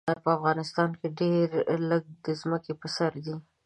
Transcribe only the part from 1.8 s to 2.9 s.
لږ د ځمکې په